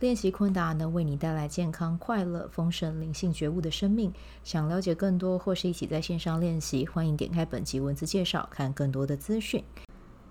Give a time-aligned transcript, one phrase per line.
[0.00, 4.12] 练习昆达能为你带来健康、快乐、丰盛、灵性觉悟的生命。
[4.42, 9.62] 想了解更多或是一起在线上练习，欢迎点开本集文字介绍，看更多的资讯。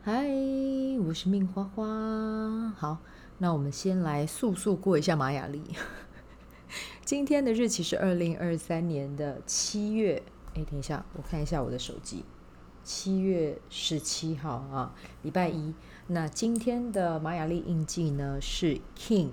[0.03, 0.27] 嗨，
[1.08, 2.70] 我是命花花。
[2.77, 2.98] 好，
[3.38, 5.64] 那我们先来速速过一下玛雅历。
[7.05, 10.22] 今天的日期是二零二三年的七月，
[10.55, 12.25] 哎，等一下，我看一下我的手机，
[12.84, 15.73] 七月十七号啊，礼拜一。
[16.08, 19.30] 那今天的玛雅历印记呢是 King。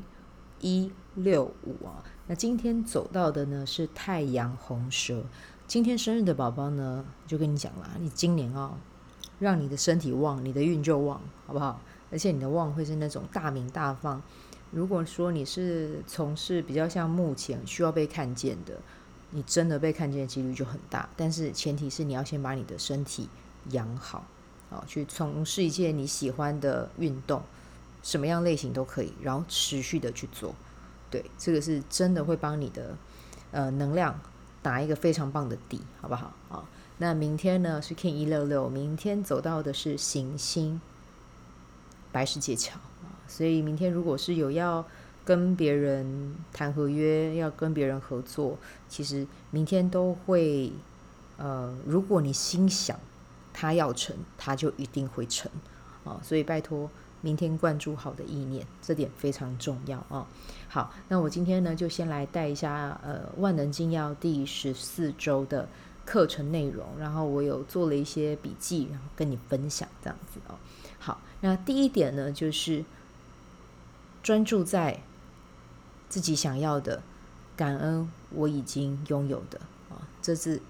[0.61, 5.25] 一六五啊，那今天走到的呢是太阳红蛇。
[5.67, 8.75] 今天生日的宝宝呢，就跟你讲啦，你今年啊、哦，
[9.39, 11.80] 让你的身体旺，你的运就旺，好不好？
[12.11, 14.20] 而且你的旺会是那种大名大放。
[14.72, 18.78] 如果说你是从事比较像目前需要被看见的，
[19.30, 21.08] 你真的被看见的几率就很大。
[21.17, 23.28] 但是前提是你要先把你的身体
[23.70, 24.24] 养好，
[24.70, 27.42] 啊，去从事一件你喜欢的运动。
[28.03, 30.55] 什么样类型都可以，然后持续的去做，
[31.11, 32.97] 对，这个是真的会帮你的
[33.51, 34.19] 呃能量
[34.62, 36.65] 打一个非常棒的底，好不好啊？
[36.98, 40.81] 那明天呢是 King 一六六，明天走到的是行星
[42.12, 42.79] 白世界桥，
[43.29, 44.85] 所以明天如果是有要
[45.25, 50.73] 跟别人谈合约，要跟别人合作，其实明天都会
[51.37, 52.98] 呃，如果你心想
[53.53, 55.51] 他要成，他就一定会成
[56.05, 56.91] 啊，所以拜托。
[57.23, 60.27] 明天灌注好的意念，这点非常重要啊、哦！
[60.69, 65.69] 好，那我今天呢就先来带一下呃《万能金钥》第十四周的
[66.05, 70.55] 课程内容，然后我有做了一些笔记，然后跟你分享这样子哦。
[70.98, 72.85] 好，那第一点呢就是
[74.23, 75.01] 专注在
[76.09, 77.03] 自己想要的，
[77.57, 79.61] 感恩我已经拥有的。
[79.90, 80.62] 啊这字，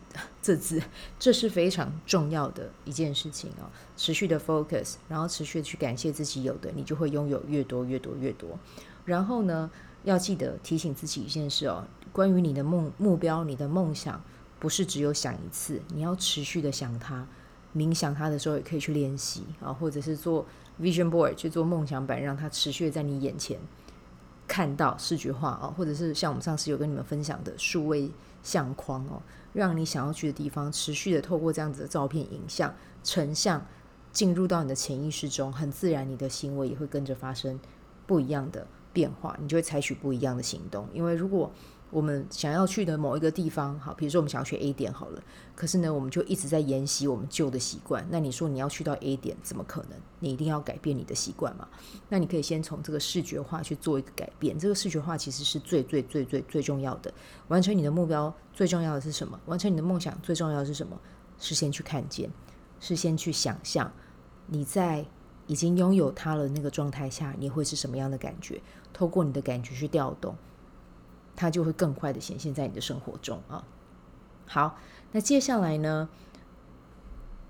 [0.43, 0.83] 这字，
[1.19, 3.71] 这是非常重要的一件事情哦。
[3.97, 8.59] 持续的 focus，然后持续的去感谢自己有的，你就会拥有越多越多越多。
[9.05, 9.71] 然后呢，
[10.05, 14.23] 要记得提醒自己一件事哦，关于你的梦目标、你的梦想，
[14.59, 17.27] 不是只有想一次，你要持续的想它。
[17.73, 20.45] 冥想它的时候也可以去练习啊，或者是做
[20.81, 23.61] vision board 去做梦想板，让它持续的在你眼前
[24.49, 28.11] 看到视觉化啊，或者是像我们上次有跟你们分享的数位
[28.43, 29.23] 相框哦。
[29.53, 33.67] 让你想要去的地方持续的透过这样子的照片、影像、成像
[34.13, 37.59] 进入到你的潜意识中，很自然，你的行为也会跟着发生
[38.07, 40.89] 不一样的变化，你就会采取不一样的行动。
[40.93, 41.51] 因为如果
[41.91, 45.23] 我们想要去的某一个地方，好，比如说我们想要去 A 点好了，
[45.57, 48.07] 可是呢，我们就一直在沿袭我们旧的习惯。
[48.11, 49.99] 那你说你要去到 A 点，怎么可能？
[50.21, 51.67] 你一定要改变你的习惯嘛？
[52.09, 54.59] 那你可以先从这个视觉化去做一个改变。
[54.59, 57.13] 这个视觉化其实是最最最最最重要的。
[57.49, 59.41] 完成你的目标最重要的是什么？
[59.47, 60.97] 完成你的梦想最重要的是什么？
[61.39, 62.31] 是先去看见，
[62.79, 63.91] 是先去想象
[64.47, 65.05] 你在
[65.49, 68.63] 已经拥有它了那个状态下，你会是什么样的感觉？
[68.93, 70.37] 透过你的感觉去调动。
[71.41, 73.65] 它就会更快的显现在你的生活中啊。
[74.47, 74.77] 好，
[75.13, 76.07] 那接下来呢？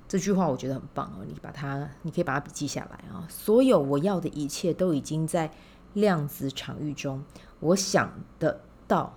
[0.07, 3.27] 这句话我觉得很棒哦，你把它，你可以把它笔记下来啊。
[3.29, 5.51] 所有我要的一切都已经在
[5.95, 7.25] 量子场域中，
[7.59, 9.13] 我想得到，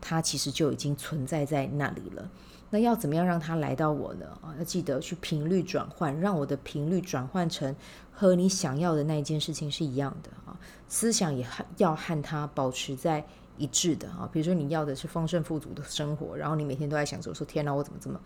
[0.00, 2.30] 它其实就已经存在在那里了。
[2.70, 4.26] 那要怎么样让它来到我呢？
[4.42, 7.74] 啊，要记得去频率转换，让我的频率转换成
[8.12, 10.58] 和你想要的那一件事情是一样的啊。
[10.86, 11.46] 思想也
[11.76, 13.24] 要和它保持在。
[13.60, 18.20] 一致的啊，比如说你要的是丰盛富足的生活，然后你每天都在想着说：“天哪，我怎么这么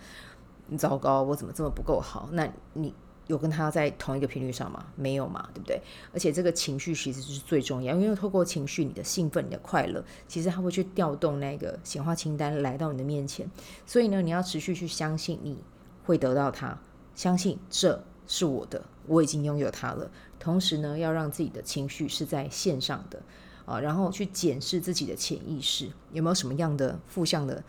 [0.77, 1.23] 糟糕？
[1.23, 2.93] 我怎么这么不够好？”那你
[3.27, 4.87] 有跟他在同一个频率上吗？
[4.97, 5.81] 没有嘛，对不对？
[6.13, 13.49] 而且这个情绪其实是最重要，因为透过情绪，你的兴奋、你的快乐，其实它会去调动那个显化清单来到你的面前。
[13.87, 15.57] 所以呢，你要持续去相信你
[16.05, 16.79] 会得到它，
[17.15, 20.11] 相信这是我的，我已经拥有它了。
[20.39, 23.23] 同时呢，要让自己的情绪是在线上的。
[23.65, 27.63] 啊，然后去检视自己的潜意识有没有什么样的负向的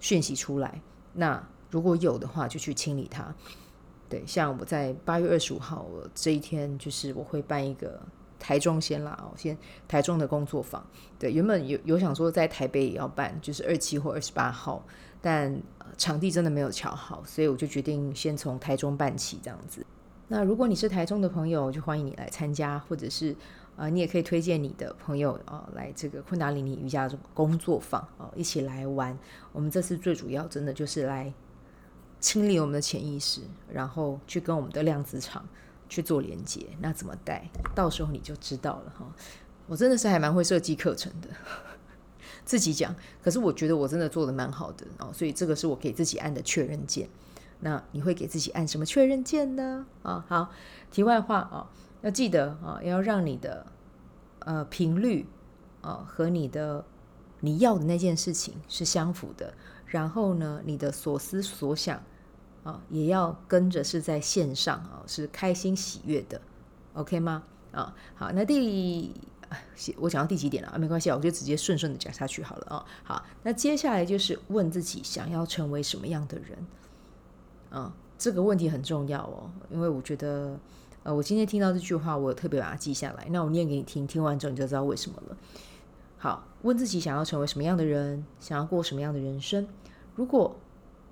[0.00, 0.82] 讯息出来。
[1.12, 3.32] 那如果有的话，就去清理它。
[4.08, 8.00] 对，像我在八月二十五号我这一天，就是我会办一个
[8.38, 9.56] 台中先啦，哦，先
[9.88, 10.84] 台中的工作坊。
[11.18, 14.84] 对，原本有有想说在台北也要办，就是二七或二十八号，
[15.20, 15.60] 但
[15.98, 19.84] 场地真的没有瞧好，所以我就决定先从台中办起这样子。
[20.28, 23.34] 那如果你是台中的朋友，就欢迎你来参加，或者是。
[23.76, 29.14] 啊、你也可以推荐你的朋友啊、来这个昆达里尼瑜伽工作坊啊、呃，一起来玩。
[29.52, 31.30] 我们这次最主要真的就是来
[32.26, 33.40] 清理我们的潜意识，
[33.72, 35.48] 然后去跟我们的量子场
[35.88, 36.66] 去做连接。
[36.80, 37.48] 那怎么带？
[37.72, 39.06] 到时候你就知道了哈。
[39.68, 41.28] 我真的是还蛮会设计课程的，
[42.44, 42.92] 自己讲。
[43.22, 47.08] 可是我觉得我真的做的蛮好的哦，所以这个是我给自己按的确认键。
[47.60, 49.86] 那你会给自己按什么确认键呢？
[50.02, 50.50] 啊，好。
[50.90, 51.70] 题外话啊，
[52.02, 53.64] 要记得啊，要让你的
[54.40, 55.28] 呃频率
[55.80, 56.84] 啊和你的
[57.38, 59.54] 你要的那件事情是相符的。
[59.86, 62.02] 然后呢，你的所思所想。
[62.66, 66.40] 啊，也要跟着是在线上啊，是开心喜悦的
[66.94, 67.44] ，OK 吗？
[67.70, 69.14] 啊，好，那第
[69.96, 70.76] 我讲到第几点了？
[70.76, 72.84] 没关系，我就直接顺顺的讲下去好了啊。
[73.04, 76.58] 好，那接下来就是问自己想要成为什么样的人
[77.70, 77.94] 啊？
[78.18, 80.58] 这个问题很重要哦，因为我觉得
[81.04, 83.28] 呃，我今天听到这句话，我特别把它记下来。
[83.30, 85.36] 那我念给你听，听完之后你就知道为什么了。
[86.18, 89.68] 好，问自己想要成为什么样的人，想要过什么样的人生？
[90.16, 90.56] 如果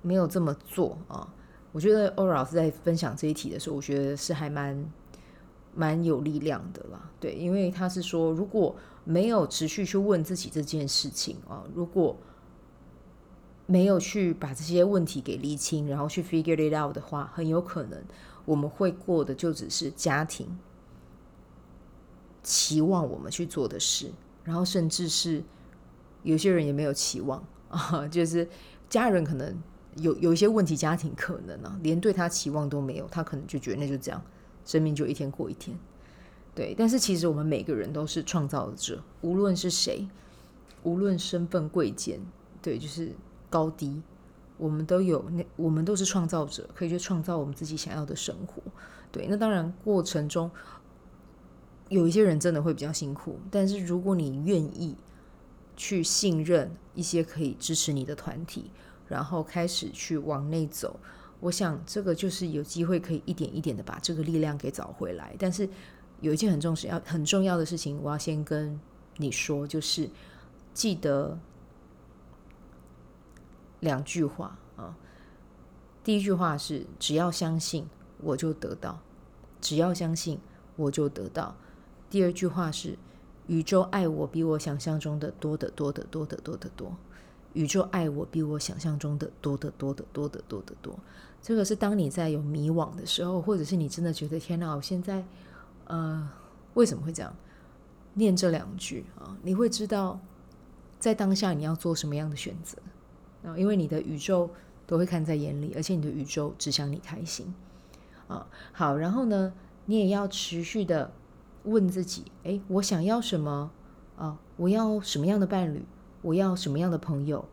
[0.01, 1.31] 没有这么做啊？
[1.75, 4.89] 我觉得欧老师在分享这一题的时候，我觉得是还蛮
[5.73, 7.11] 蛮有力量的啦。
[7.19, 8.73] 对，因为他是说，如果
[9.03, 12.15] 没有持续去问自己这件事情啊，如果
[13.65, 18.01] 没有去把这些问题给厘清，然后去 figure it out 的话，很有可能
[18.45, 20.57] 我们会过的就只是家庭
[22.41, 24.09] 期望我们去做的事，
[24.45, 25.43] 然后甚至是
[26.23, 28.47] 有些人也没有期望啊， 就是
[28.87, 29.61] 家人可能。
[29.95, 34.21] 有有一些问题，家庭可能啊，连对他期望都没有，他可能就觉得那就这样，
[34.65, 35.77] 生命就一天过一天。
[36.53, 40.07] 对，但是其实我们每个人都是创造者，无论是谁，
[40.83, 42.19] 无论身份贵贱，
[42.61, 43.11] 对，就是
[43.49, 44.01] 高低，
[44.57, 48.61] 我们都有那，我们都是创造者，可以去创造我们自己想要的生活。
[49.11, 50.51] 对，那当然过程中
[51.87, 54.97] 有一些人真的会比较辛苦，但是如果你愿意
[55.77, 58.71] 去信任一些可以支持你的团体。
[59.07, 60.99] 然后开始去往内走，
[61.39, 65.35] 我想这个就是有机会可以一点一点的把这个力量给找回来。
[65.37, 65.69] 但是
[66.21, 68.79] 有一件很重要、很重要的事情，我要先跟
[69.17, 70.09] 你说，就是
[70.73, 71.37] 记得
[73.81, 74.97] 两句话啊。
[76.03, 77.87] 第一句话是：只要相信，
[78.21, 78.99] 我就得到；
[79.61, 80.39] 只要相信，
[80.75, 81.55] 我就得到。
[82.09, 82.97] 第二句话是：
[83.47, 86.95] 宇宙爱我比我想象中的多得多得多得多得多。
[87.55, 90.95] 宇宙爱我比我想象中的多得多得多得多得多。
[91.41, 95.25] 这个是当你在有迷惘的时候，或者是你真的觉得天哪，我现在
[95.85, 96.29] 呃
[96.75, 97.35] 为什么会这样？
[98.17, 100.19] 念这两句啊，你会知道
[100.99, 102.77] 在当下你要做什么样的选择
[103.43, 104.49] 啊，因为你的宇宙
[104.87, 107.53] 都会看在眼里，而且你的宇宙只想你开心
[108.27, 108.47] 啊。
[108.71, 109.51] 好，然后呢，
[109.85, 111.11] 你也要持续的
[111.63, 113.69] 问自己：诶，我想要什么
[114.17, 114.39] 啊？
[114.55, 115.85] 我要什么样的伴侣？
[116.25, 117.45] 我要什么样的朋友？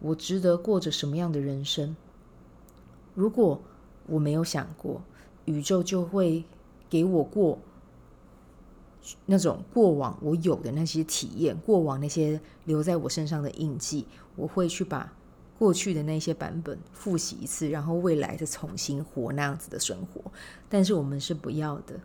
[0.00, 1.94] 我值得过着什么样的人生？
[3.14, 3.62] 如果
[4.06, 5.00] 我没有想过，
[5.44, 6.44] 宇宙就会
[6.90, 7.56] 给我过
[9.26, 15.12] 那种过往我有的那些体验，过往那些留在我身上的印记，我会去把
[15.56, 20.20] 过去的那些版本复习一次，然后未来再重新活那样子的生活。
[20.68, 22.00] 但是我们是不要的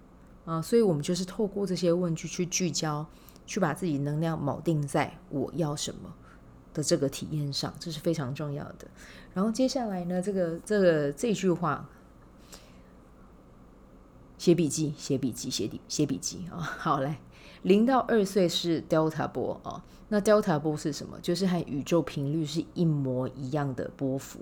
[0.45, 3.03] 啊，所以我们就是透过这些问句去聚焦。
[3.51, 6.13] 去把自己能量锚定在我要什么
[6.73, 8.87] 的这个体验上，这是非常重要的。
[9.33, 11.89] 然后接下来呢，这个这个这句话，
[14.37, 16.59] 写笔记，写笔记，写笔写笔记啊！
[16.79, 17.19] 好，来，
[17.63, 21.19] 零到二岁是 Delta 波啊，那 Delta 波是什么？
[21.21, 24.39] 就是和宇宙频率是一模一样的波幅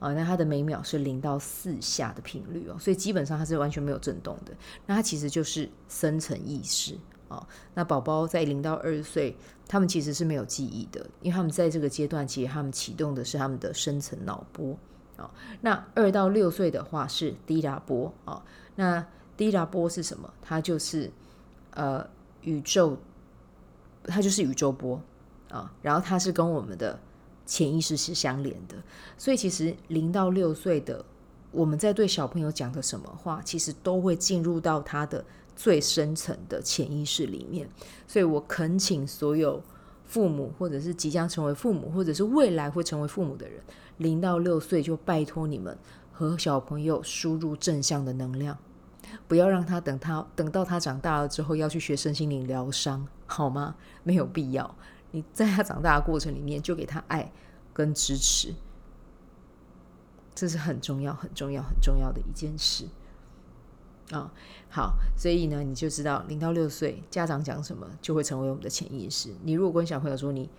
[0.00, 0.12] 啊。
[0.12, 4.52] 那它的每秒是零到四下的频率哦，所以基本上它是完全没有震动的。
[4.86, 6.98] 那它其实就是深层意识。
[7.30, 9.36] 哦，那宝宝在零到二岁，
[9.68, 14.76] 他们其实是没有记忆的，因为他们在这个阶段，其实他们启动的是他们的深层脑波。
[15.16, 18.12] 啊，那二到六岁的话是低达波。
[18.24, 18.42] 啊，
[18.74, 19.06] 那
[19.36, 20.28] 低达波是什么？
[20.42, 21.08] 它就是
[21.70, 22.04] 呃
[22.42, 22.96] 宇宙，
[24.02, 25.00] 它就是宇宙波
[25.50, 25.72] 啊。
[25.82, 26.98] 然后它是跟我们的
[27.46, 28.74] 潜意识是相连的，
[29.16, 31.04] 所以其实零到六岁的
[31.52, 35.24] 我们在对小朋友讲的什么话，其实都会进入到他的。
[35.62, 37.68] 最深层的潜意识里面，
[38.06, 39.62] 所以我恳请所有
[40.06, 43.62] 父母，或者是即将成为父母，或者是未来会成为父母的人，
[43.98, 45.76] 零到六岁就拜托你们
[46.10, 48.56] 和小朋友输入正向的能量，
[49.28, 53.76] 不要让他等他等到他长大了之后要去学身心灵疗伤，好吗？
[54.02, 54.74] 没有必要。
[55.10, 57.30] 你在他长大的过程里面就给他爱
[57.74, 58.54] 跟支持，
[60.34, 62.86] 这是很重要、很重要、很重要的一件事。
[64.12, 64.32] 啊、
[64.68, 69.32] 好，所以呢，你就知道零到六岁家长讲什么，就会成为我们的潜意识。
[69.44, 70.50] 你如果跟小朋友说你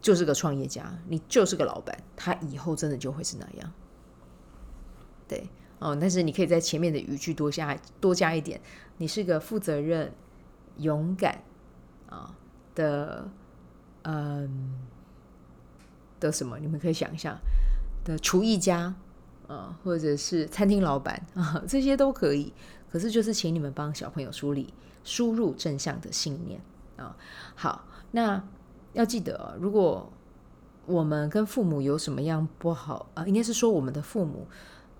[0.00, 3.72] 就是个创业家，你就是个老板，他以后真的就会是那样。
[5.26, 5.46] 对
[5.78, 8.60] 哦，但是你可以在前面的语句多加多加一点，
[8.96, 10.10] 你是个负责任、
[10.78, 11.42] 勇敢
[12.08, 12.34] 啊
[12.74, 13.28] 的，
[14.04, 14.74] 嗯
[16.18, 16.58] 的什么？
[16.58, 17.38] 你们可以想一下
[18.04, 18.94] 的厨艺家
[19.48, 22.52] 啊，或者是餐厅老板啊， 这些都可以。
[22.88, 26.60] 可是就是请你们帮小朋友梳理输入正向的信念
[26.96, 27.16] 啊。
[27.56, 28.40] 好，那
[28.92, 30.10] 要记得哦，如果
[30.86, 34.46] 我们跟父母有什么样不好啊，应该是说我们的父母。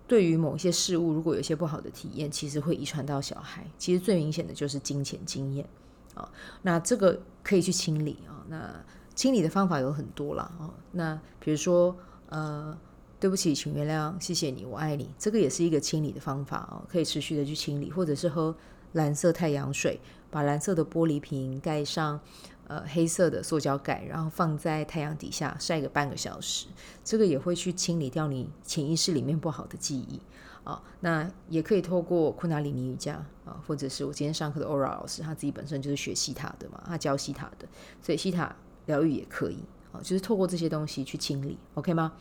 [0.07, 3.67] 对于某一些事物，如果有些不好的体验，其实会遗传到小孩。
[3.77, 5.69] 其实最明显的就是金钱经验
[6.15, 6.27] 啊。
[6.63, 8.41] 那这个可以去清理啊。
[8.49, 8.75] 那
[9.15, 10.51] 清理的方法有很多啦。
[10.59, 10.73] 啊。
[10.93, 11.95] 那比如说，
[12.31, 12.75] 呃，
[13.21, 16.85] 对不起，请原谅，谢谢你，我爱你，这个也是一个清理的方法哦。
[16.89, 18.55] 可以持续的去清理，或者是喝
[18.93, 22.21] 蓝色太阳水，把蓝色的玻璃瓶盖上。
[22.69, 26.67] 呃，黑色的塑胶盖，然后放在太阳底下晒个半个小时，
[27.03, 30.21] 这个也会去清理掉你潜意识里面不好的记忆
[30.65, 33.15] 啊、那也可以透过昆达里尼瑜伽
[33.47, 37.67] 啊、或者是我今天上课的 Ora 老师，他自己本身就是学西塔的嘛，他教西塔的，
[38.03, 39.57] 所以西塔疗愈也可以
[39.91, 42.13] 啊、就是透过这些东西去清理，OK 吗？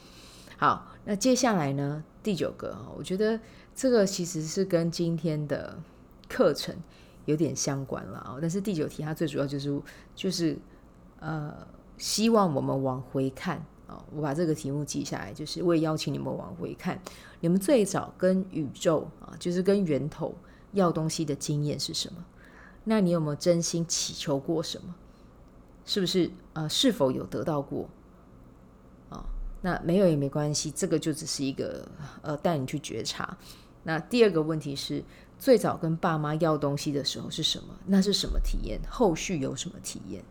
[0.57, 3.39] 好，那接下来呢，第九个，我觉得
[3.73, 5.79] 这个其实是跟今天的
[6.27, 6.75] 课程。
[7.25, 9.81] 有点相关了啊，但是第九题它最主要就是
[10.15, 10.57] 就是
[11.19, 11.53] 呃，
[11.97, 16.97] 希望我们往回看啊，我把这个题目记下来，就是我也邀请你们往回看，
[17.41, 20.33] 你们最早跟宇宙啊，就是跟源头
[20.71, 22.23] 要东西的经验是什么？
[22.85, 24.95] 那你有没有真心祈求过什么？
[25.83, 27.89] 是不是呃，是否有得到过？
[29.67, 31.85] 那没有也没关系，这个就只是一个
[32.21, 33.37] 呃，带你去觉察。
[33.83, 35.03] 那第二个问题是。
[35.39, 37.65] 最早跟爸妈要东西的时候是什么？
[37.85, 38.81] 那是什么体验？
[38.89, 40.23] 后续有什么体验？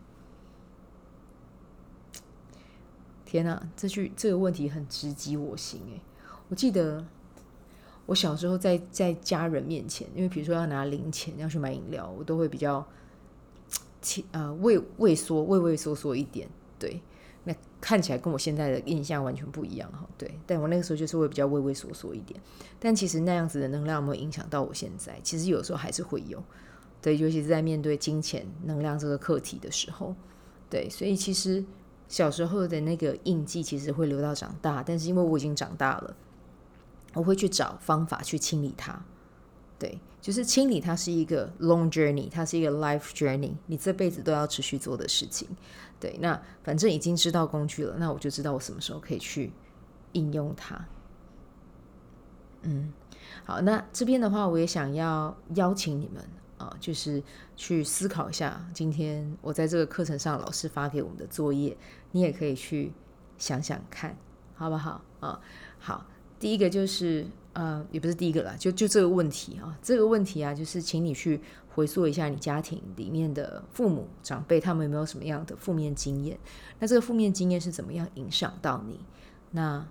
[3.23, 6.01] 天哪，这句这个问题很直击我心诶，
[6.49, 7.05] 我记得
[8.05, 12.85] 我小时候在在家人面前，因为比如说要拿零钱要去买饮料，我都会比较，
[14.31, 16.99] 呃畏畏缩畏畏缩缩一点，对。
[17.47, 22.37] 那看起来跟我现在的印象完全不一样哈，对，但我那个时候就是会比较畏畏缩缩一点，
[22.77, 25.17] 但其实那样子的能量有没有影响到我现在？
[25.23, 26.43] 其实有时候还是会有，
[27.01, 30.13] 对，尤其是在面对金钱能量这个课题的时候，
[30.69, 31.63] 对，所以其实
[32.09, 36.13] 小时候的那个印记其实会留到长大，但是因为我已经长大了，
[37.13, 39.01] 我会去找方法去清理它，
[39.79, 45.47] 对，就是清理它是一个 long journey，它是一个 life journey，你这辈子都要持续做的事情。
[45.99, 49.51] 对，那反正已经知道工具了，那我就知道我什么时候可以去
[50.13, 50.83] 应用它。
[52.63, 52.91] 嗯，
[53.45, 56.23] 好，那这边的话，我也想要邀请你们
[56.57, 57.21] 啊，就是
[57.55, 61.77] 去思考一下，今天我在这个课程上老师发给我们的作业，
[62.11, 62.91] 你也可以去
[63.37, 64.17] 想想看，
[64.55, 65.01] 好不好？
[65.19, 65.39] 啊，
[65.77, 66.07] 好，
[66.39, 67.27] 第一个就是。
[67.57, 76.37] 呃，也不是第一个啦，就就这个问题啊，这个问题啊，就是请你去回溯一下你家庭里面的父母长辈，他们有没有什么样的负面经验？
[76.77, 78.99] 那这个负面经验是怎么样影响到你？
[79.49, 79.83] 那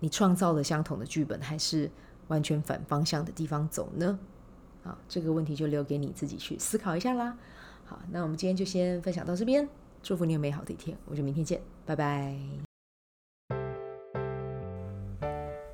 [0.00, 1.90] 你创造了相同的剧本，还是
[2.28, 4.18] 完全反方向的地方走呢？
[4.84, 7.36] 啊，这个问题就留给你自己去思考一下啦。
[7.84, 9.68] 好，那我们今天就先分享到这边，
[10.02, 12.67] 祝福你有美好的一天，我们就明天见，拜拜。